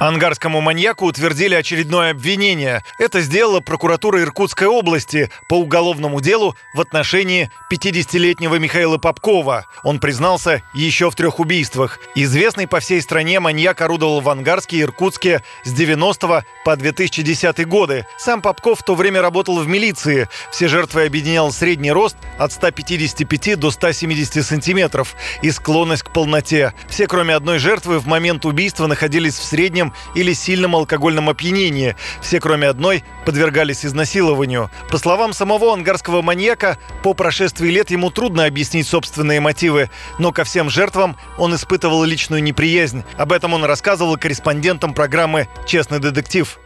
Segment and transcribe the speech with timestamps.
[0.00, 2.82] Ангарскому маньяку утвердили очередное обвинение.
[2.98, 9.66] Это сделала прокуратура Иркутской области по уголовному делу в отношении 50-летнего Михаила Попкова.
[9.84, 12.00] Он признался еще в трех убийствах.
[12.16, 18.04] Известный по всей стране маньяк орудовал в Ангарске и Иркутске с 90 по 2010 годы.
[18.18, 20.28] Сам Попков в то время работал в милиции.
[20.50, 26.74] Все жертвы объединял средний рост от 155 до 170 сантиметров и склонность к полноте.
[26.88, 29.83] Все, кроме одной жертвы, в момент убийства находились в среднем
[30.14, 31.96] или сильном алкогольном опьянении.
[32.20, 34.70] Все, кроме одной, подвергались изнасилованию.
[34.90, 40.44] По словам самого ангарского маньяка, по прошествии лет ему трудно объяснить собственные мотивы, но ко
[40.44, 43.04] всем жертвам он испытывал личную неприязнь.
[43.16, 46.58] Об этом он рассказывал корреспондентам программы «Честный детектив».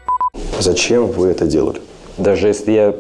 [0.61, 1.81] Зачем вы это делали?
[2.17, 2.95] Даже если я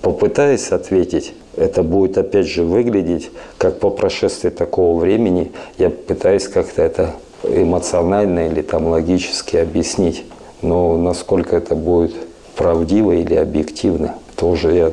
[0.00, 6.82] попытаюсь ответить, это будет опять же выглядеть, как по прошествии такого времени я пытаюсь как-то
[6.82, 10.24] это эмоционально или там логически объяснить.
[10.62, 12.14] Но насколько это будет
[12.56, 14.92] правдиво или объективно, тоже я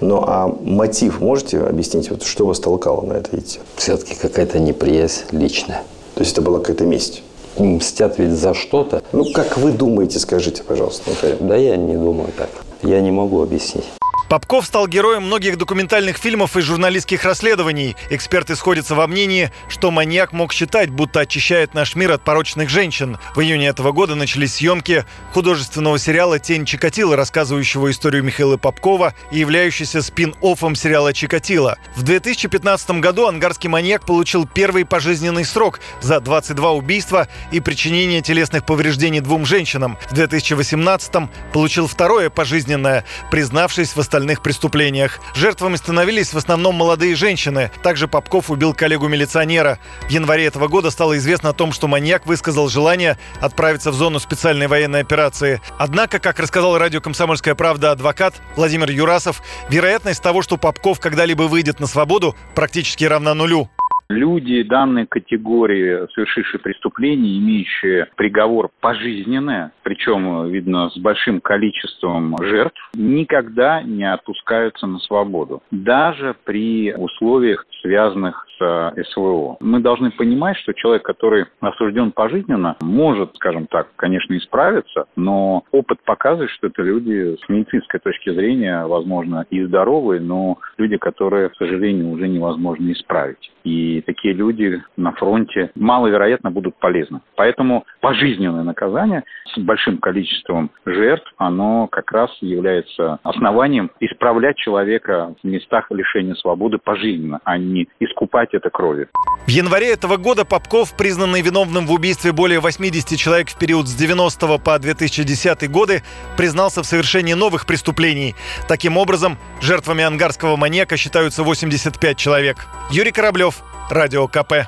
[0.00, 3.60] ну а мотив можете объяснить, вот что вас толкало на это идти?
[3.76, 5.82] Все-таки какая-то неприязнь личная.
[6.14, 7.22] То есть это была какая-то месть?
[7.58, 9.02] Мстят ведь за что-то.
[9.12, 11.36] Ну как вы думаете, скажите, пожалуйста, Михаил?
[11.40, 12.50] Да я не думаю так.
[12.82, 13.84] Я не могу объяснить.
[14.28, 17.96] Попков стал героем многих документальных фильмов и журналистских расследований.
[18.10, 23.18] Эксперты сходятся во мнении, что маньяк мог считать, будто очищает наш мир от порочных женщин.
[23.34, 29.38] В июне этого года начались съемки художественного сериала «Тень Чикатила», рассказывающего историю Михаила Попкова и
[29.38, 31.78] являющийся спин-оффом сериала «Чикатило».
[31.96, 38.64] В 2015 году ангарский маньяк получил первый пожизненный срок за 22 убийства и причинение телесных
[38.64, 39.98] повреждений двум женщинам.
[40.08, 45.18] В 2018 получил второе пожизненное, признавшись в остальных преступлениях.
[45.34, 47.70] Жертвами становились в основном молодые женщины.
[47.82, 49.78] Также Попков убил коллегу-милиционера.
[50.06, 54.20] В январе этого года стало известно о том, что маньяк высказал желание отправиться в зону
[54.20, 55.60] специальной военной операции.
[55.78, 61.80] Однако, как рассказал радио «Комсомольская правда» адвокат Владимир Юрасов, вероятность того, что Попков когда-либо выйдет
[61.80, 63.70] на свободу, практически равна нулю.
[64.08, 73.82] Люди данной категории, совершившие преступления, имеющие приговор пожизненное, причем, видно, с большим количеством жертв, никогда
[73.82, 75.62] не отпускаются на свободу.
[75.70, 79.56] Даже при условиях, связанных с СВО.
[79.60, 85.98] Мы должны понимать, что человек, который осужден пожизненно, может, скажем так, конечно, исправиться, но опыт
[86.04, 91.56] показывает, что это люди с медицинской точки зрения, возможно, и здоровые, но люди, которые, к
[91.56, 93.52] сожалению, уже невозможно исправить.
[93.64, 97.20] И такие люди на фронте маловероятно будут полезны.
[97.36, 99.24] Поэтому пожизненное наказание
[99.54, 106.78] с большим количеством жертв, оно как раз является основанием исправлять человека в местах лишения свободы
[106.78, 109.08] пожизненно, а не искупать это кровью.
[109.46, 113.94] В январе этого года Попков, признанный виновным в убийстве более 80 человек в период с
[113.94, 116.02] 90 по 2010 годы,
[116.36, 118.34] признался в совершении новых преступлений.
[118.68, 122.66] Таким образом, жертвами ангарского маньяка считаются 85 человек.
[122.90, 124.66] Юрий Кораблев, Радио КП.